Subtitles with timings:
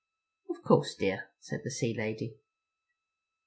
[0.49, 2.39] "Of course, dear," said the sea lady.